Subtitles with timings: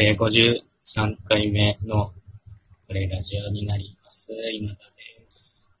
[0.00, 2.12] えー、53回目の
[2.86, 4.32] これラジオになります。
[4.54, 5.76] 今田です。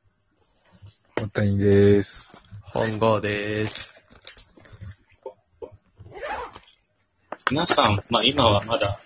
[1.14, 2.32] 大谷です。
[2.62, 4.08] 本郷です。
[7.48, 9.00] 皆さん、まあ今はまだ、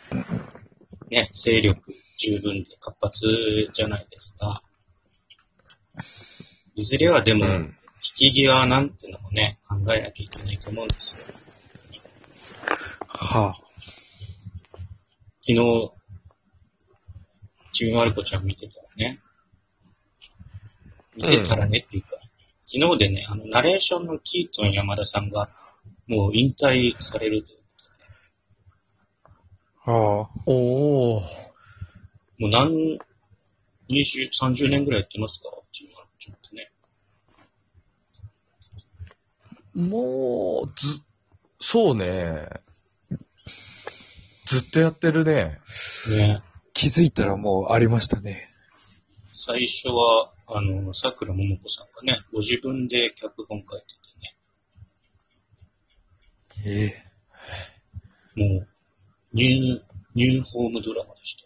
[1.11, 1.79] ね、勢力
[2.17, 4.63] 十分で活発じゃないですか。
[6.75, 7.77] いずれはでも、うん。
[7.97, 11.25] 引き際なんてのもね、考えなきゃいけないと思うんですよ。
[13.09, 13.59] は
[15.45, 15.93] 昨日、
[17.73, 19.19] ちびまる子ちゃん見てたらね、
[21.17, 22.11] 見てたらねっていうか、
[22.65, 25.51] 昨日でね、あの、ナレーションのキートン山田さんが、
[26.07, 27.59] もう引退されるという。
[29.85, 31.23] あ、はおー。
[32.39, 33.01] もう何、
[33.91, 35.51] 20、30年ぐらいやってますか？
[35.73, 36.71] ちびまる子ちゃんってね。
[39.75, 41.03] もう、ず、
[41.61, 42.49] そうね。
[44.53, 45.61] ずっとやってるね。
[46.11, 46.43] ね。
[46.43, 48.51] あ、気づいたらもうありましたね。
[49.33, 53.87] 最初は、あの、桜ももこさんがね、ご自分で脚本書いて
[56.61, 57.03] てね、え
[58.37, 58.69] えもう、
[59.33, 59.83] ニュー、
[60.15, 61.45] ニューホームドラマでした。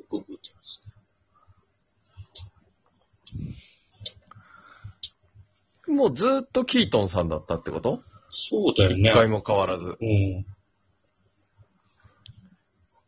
[0.00, 0.90] よく覚えてます。
[5.86, 8.02] もうずっとキートンさんだったってこと？
[8.30, 9.10] そうだよね。
[9.10, 9.98] 一回も変わらず。
[10.00, 10.46] うん。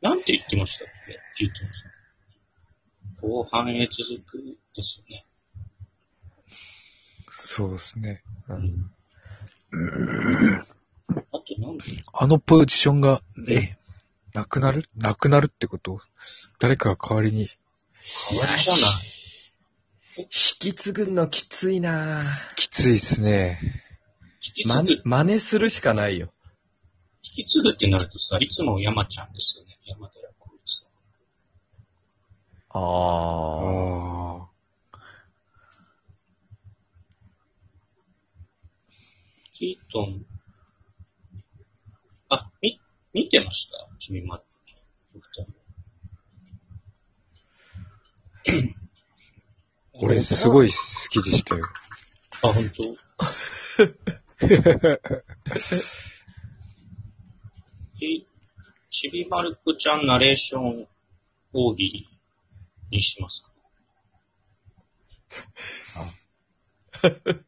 [0.05, 1.19] なんて言ってましたっけ？
[1.35, 1.93] キートンさん。
[3.23, 5.25] 後半へ続くですよね。
[7.31, 8.23] そうですね。
[8.49, 8.91] うん。
[11.33, 13.79] あとなんであのポジションが、ね、
[14.35, 14.91] なくなる？
[14.95, 16.01] なくなるってこと？
[16.61, 17.49] 誰かが代わりに。
[18.29, 18.83] 変わりじゃない。
[20.19, 22.25] 引き継ぐのきついな
[22.57, 23.59] きついっすね。
[23.59, 23.71] ま
[24.35, 26.34] 引き継ぐ、引真似するしかないよ。
[27.31, 29.79] き継ぐってなるとさ、いつも山ちゃんですよね。
[29.87, 30.95] 山寺宏一さん。
[32.71, 32.81] あー。
[34.43, 34.45] あ
[39.53, 40.27] キートン、
[42.29, 42.81] あ、み、
[43.13, 43.89] 見てました？
[44.01, 44.83] ちびまる子ちゃん。
[45.17, 45.53] お二人。
[48.73, 48.75] あ。
[50.03, 50.75] 俺すごい好
[51.11, 51.65] きでしたよ。
[52.43, 52.97] あ、本当？
[58.05, 58.27] ち、
[58.91, 60.87] ちびまる子ちゃんナレーション
[61.53, 62.09] 大喜利
[62.91, 63.51] にします
[67.03, 67.11] か？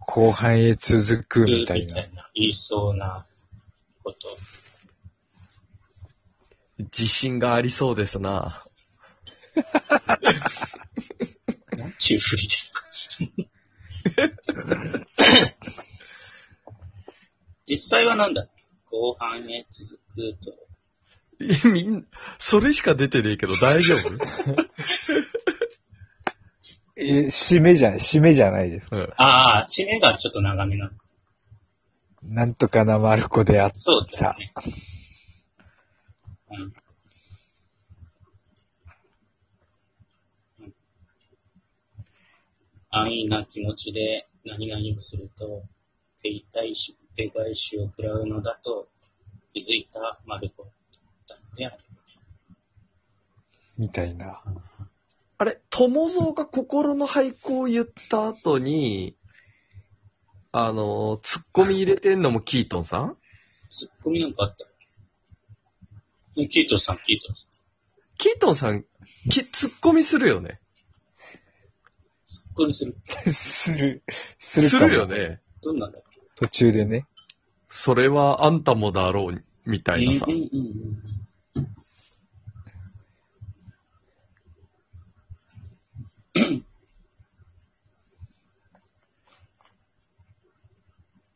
[0.00, 2.02] 後半へ続くみたいな。
[2.02, 3.26] いな、言いそうな
[4.02, 4.36] こと。
[6.78, 8.60] 自信がありそうですな。
[11.76, 12.80] なんちゅうふりですか？
[17.64, 18.59] 実際はなんだっけ？
[18.90, 20.52] 後半へ続くと。
[21.40, 22.06] え、みん、
[22.38, 24.00] それしか出てねえけど大丈夫？
[26.96, 28.88] え、締めじゃ、締めじゃないです。
[28.92, 29.12] うん。
[29.16, 30.90] ああ、締めがちょっと長めなの。
[32.22, 34.52] なんとかなまる子であっそうだよね。
[36.50, 36.62] うん。
[36.62, 36.74] うん
[42.92, 45.62] 安易な気持ちで何々をすると、
[46.20, 48.88] 手痛いし、手返しを食らうのだと
[49.52, 51.76] 気づいたマルコだったである。
[53.78, 54.42] みたいな。
[55.38, 59.16] あれ、友蔵が心の俳句を言った後に、
[60.52, 63.16] あの、ツッコミ入れてんのもキートンさん？
[63.70, 64.68] ツッコミなんかあったっ
[66.36, 66.46] け？
[66.48, 67.50] キートンさん、キートンさん。
[68.18, 68.84] キートンさん、
[69.30, 70.60] きツッコミするよね。
[72.26, 72.96] ツッコミする。
[73.32, 74.02] する、
[74.38, 75.40] すするかもるよね。
[75.62, 76.09] どんなんだっけ？
[76.40, 77.06] 途中でね。
[77.68, 80.26] それはあんたもだろう、みたいなさ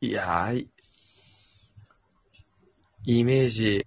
[0.00, 0.68] いやー、い
[3.04, 3.86] イメージ、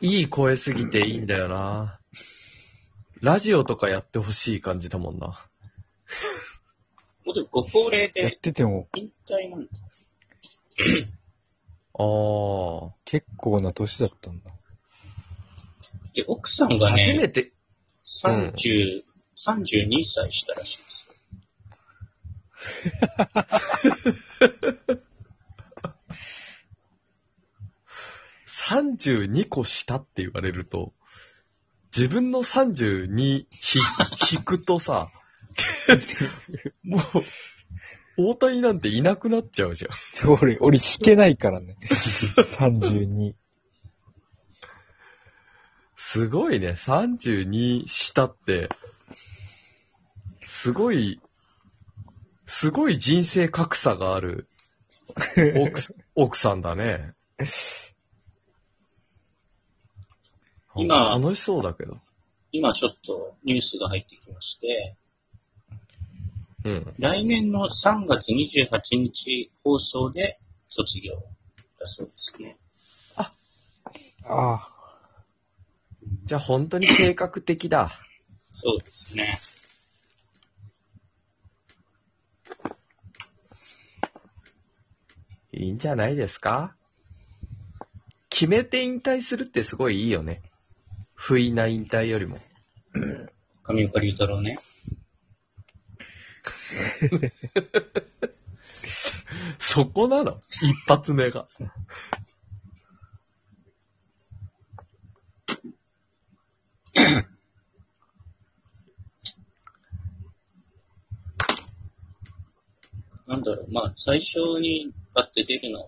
[0.00, 2.00] いいい声すぎていいんだよな。
[3.20, 5.46] ラジオとかやってほしい感じだもんな。
[7.34, 9.70] もうでもご高齢やっでてても引退なんだ。
[11.94, 12.92] あー。
[13.04, 14.50] 結構な年だったんだ。
[16.14, 17.52] で、奥さんが初めね、て、
[18.04, 19.04] 30、
[19.36, 21.14] 32歳したらしいですよ。
[28.68, 30.94] 32個下って言われると、
[31.96, 33.78] 自分の32ひ
[34.32, 35.10] 引くとさ、
[36.82, 37.02] もう、
[38.16, 39.90] 大谷なんていなくなっちゃうじゃん。
[40.12, 41.76] ちょ俺、俺弾けないからね。
[41.80, 43.34] 32。
[45.96, 46.70] すごいね。
[46.70, 48.68] 32したって、
[50.42, 51.20] すごい、
[52.46, 54.48] すごい人生格差がある
[55.56, 57.14] 奥 奥さんだね。
[60.76, 61.92] 今楽しそうだけど。
[62.52, 64.96] 今ちょっとニュースが入ってきまして、
[66.64, 66.94] うん。
[66.98, 70.38] 来年の3月28日放送で
[70.68, 71.14] 卒業
[71.78, 72.56] だそうですね。
[73.16, 73.32] あ
[74.26, 74.70] あ。
[76.24, 77.90] じゃあ本当に計画的だ。
[78.50, 79.38] そうですね。
[85.52, 86.74] いいんじゃないですか？
[88.30, 90.42] 決めて引退するってすごいいいよね。
[91.14, 92.40] 不意な引退よりも。
[93.68, 94.58] 上岡龍太郎ね。
[99.58, 100.38] そこなの？
[100.62, 101.48] 一発目が。
[113.26, 115.86] なんだろう、まあ、最初にパッて出るのは、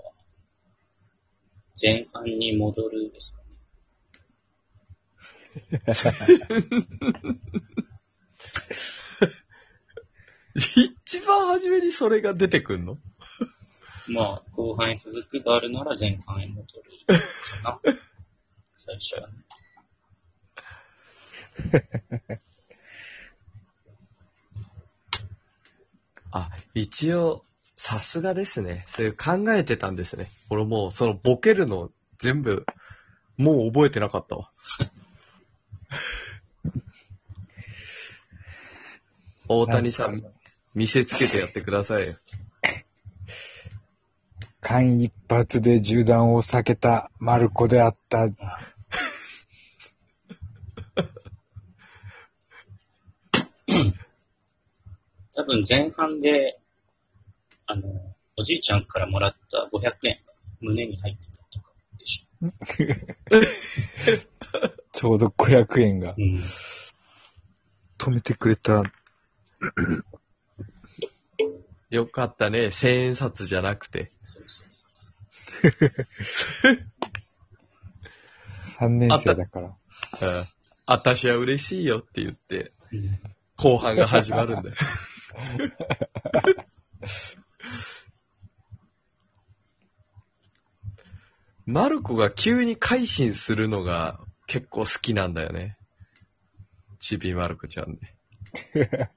[1.81, 3.51] 前半に戻るですかね。
[10.57, 12.99] 一番初めにそれが出てくんの？
[14.09, 16.63] まあ、後半へ続くがあるなら前半へ戻
[17.09, 17.19] る
[17.63, 17.81] かな。
[18.73, 19.35] 最初はね。
[26.31, 27.45] あ、一応、
[27.77, 28.85] さすがですね。
[28.87, 30.31] そういう考えてたんですね。
[30.51, 32.67] 俺もう、そのボケるの全部、
[33.37, 34.51] もう覚えてなかったわ。
[39.49, 40.23] 大谷さん、
[40.77, 42.07] 見せつけてやってくださいよ。
[44.61, 48.29] 間一髪で銃弾を避けたマルコであった。
[55.35, 56.61] 多分前半で、
[57.65, 57.83] あの、
[58.37, 60.21] おじいちゃんからもらった500円が
[60.61, 62.29] 胸に入ってたとかでし
[64.93, 66.15] ちょうど500円がょ。
[66.19, 66.45] うん。
[67.97, 68.83] 止めてくれた。
[71.91, 72.71] よかったね。
[72.71, 74.13] 千円札じゃなくて。
[74.23, 75.73] そうそうそう
[78.79, 79.69] そ3年生だから。
[79.69, 79.77] うん。
[80.87, 82.73] あたしは嬉しいよって言って、
[83.57, 84.77] 後半が始まるんだよ。
[91.67, 95.77] マルコが急に改心するのが結構好きなんだよね。
[97.01, 99.11] ちびまる子ちゃんで。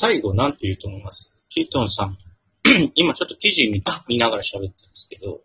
[0.00, 1.40] 最後なんて言うと思います？
[1.48, 2.16] キートンさん。
[2.94, 5.40] 今ちょっと記事見た見ながら喋ってるんですけど、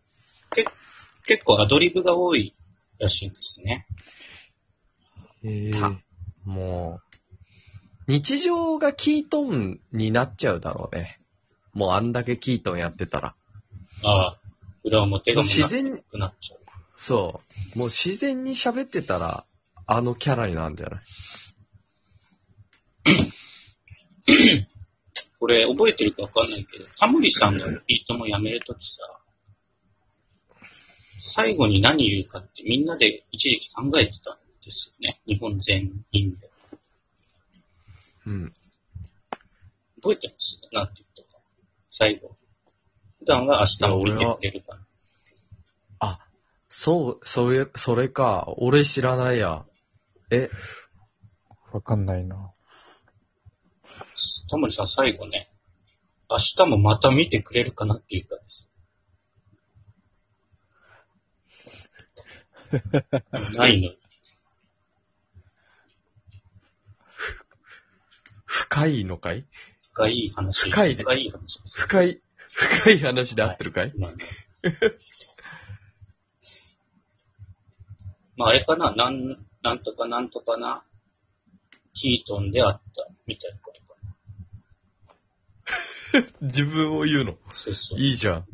[0.51, 0.63] け
[1.25, 2.53] 結構アドリブが多い
[2.99, 3.87] らしいんですね。
[5.43, 5.93] ええた
[6.45, 6.99] も
[8.07, 11.19] う、日常がキートンになっちゃうだろうね。
[11.73, 13.35] もうあんだけキートンやってたら。
[14.03, 14.39] ああ、
[14.83, 16.59] 裏表がもうな自然くなっちゃう。
[16.97, 17.41] そ
[17.75, 17.79] う。
[17.79, 19.45] もう自然に喋ってたら、
[19.87, 21.01] あのキャラになるんじゃない？
[25.39, 29.19] これ覚えてるかわかんないけど、タモリさんのビートもやめるときさ、
[31.17, 35.21] 最後に何言うかってみんなで一時期考えてたんですよね。
[35.27, 36.49] 日本全員で。
[38.25, 38.45] うん。
[40.01, 40.61] 覚えてます？
[40.71, 41.41] なんて言ったか。
[41.87, 42.35] 最後。
[43.19, 44.87] 普段は明日も見てくれるかな。
[45.99, 46.27] あ、
[46.69, 48.45] そう、それ、それか。
[48.57, 49.65] 俺知らないや。
[50.31, 50.49] え、
[51.71, 52.51] わかんないな。
[54.49, 55.49] タモリさん最後ね、
[56.29, 58.73] 明日もまた見てくれるかなって言ったんですよ。
[63.57, 63.91] ないの。
[68.45, 69.45] 深いのかい
[69.81, 70.69] 深い話。
[70.69, 71.87] 深いね深い話ですよ。
[71.87, 74.25] 深い、深い話で合ってるかい、まあね。
[78.35, 80.83] まあ、あれかな、なん、なんとかなんとかな、
[81.93, 82.81] キートンであった、
[83.27, 83.82] みたいなこと。
[86.41, 87.37] 自分を言うの？
[87.51, 87.99] そうそう。
[87.99, 88.45] いいじゃん。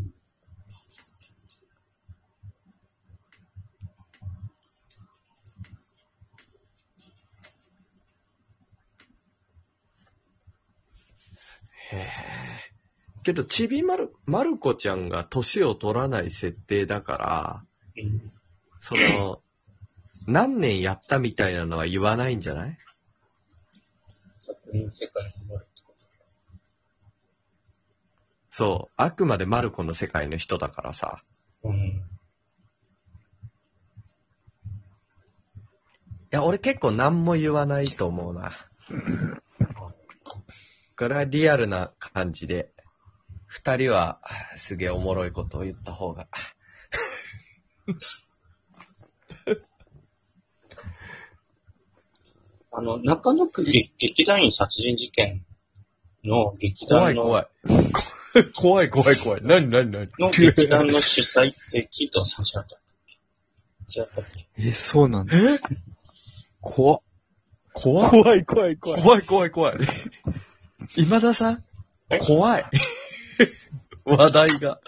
[11.91, 12.09] へえ。
[13.23, 17.63] けど、ちびまる、まる子ちゃんが年を取らない設定だから、
[18.03, 18.31] うん
[18.81, 19.41] その、
[20.27, 22.77] 何年やったみたいなのは言わないんじゃない？
[24.39, 25.65] 作品の世界に戻る
[28.59, 31.23] そう、あくまでマルコの世界の人だからさ。
[31.63, 31.77] うん。
[31.77, 32.01] い
[36.29, 38.51] や、俺結構何も言わないと思うな。
[40.97, 42.73] これはリアルな感じで、
[43.45, 44.19] 二人は
[44.57, 46.27] すげえおもろいことを言った方が。
[52.73, 55.45] あの、中野区劇劇団員殺人事件
[56.25, 57.47] の劇団の、怖い
[58.55, 58.89] 怖い。
[58.89, 59.41] 怖い怖い怖い。
[59.43, 60.05] 何何何？
[60.19, 62.97] の劇団の主催ってキートンさんじゃなかったっ
[63.87, 63.99] け？
[63.99, 64.67] 違ったっけ？
[64.69, 65.35] え、そうなんだ。
[65.37, 65.47] え？
[66.61, 67.01] 怖っ。
[67.73, 69.01] 怖い怖い怖い怖い。
[69.01, 69.77] 怖い怖い怖い。
[70.97, 71.63] 今田さん？
[72.09, 72.19] え？
[72.19, 72.65] 怖い。
[74.05, 74.79] 話題が。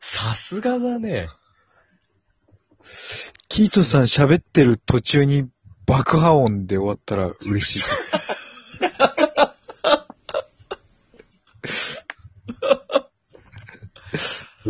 [0.00, 1.28] さすがだね。
[3.48, 5.48] キートさん喋ってる途中に
[5.86, 7.82] 爆破音で終わったら嬉しい。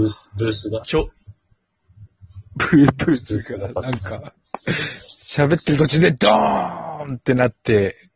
[0.00, 0.80] ブース、ブースが。
[0.82, 1.06] ちょ、
[2.56, 4.32] ブーブースが、なんか、
[4.66, 8.10] 喋ってる途中でドーンってなって、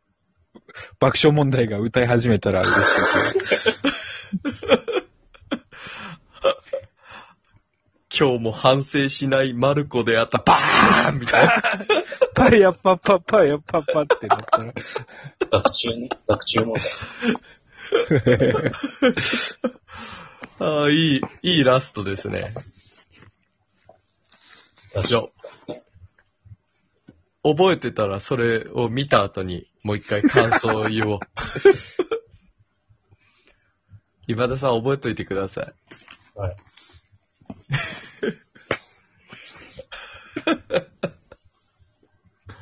[0.99, 3.41] 爆笑問題が歌い始めたら嬉しい。
[8.17, 11.61] 今日も反省しないマルコであった、バーンみたいな。
[12.33, 14.73] パヤパパパヤパパってなったら、
[15.51, 16.09] 学中ね。
[16.27, 16.83] 学中問題。
[20.59, 22.53] ああ、いい、いいラストですね。
[25.11, 25.31] よ
[25.67, 25.81] や、
[27.43, 31.19] 覚えてたらそれを見た後にもう一回感想を言おう。
[34.27, 35.73] 今田さん覚えといてください。
[36.39, 36.55] はい。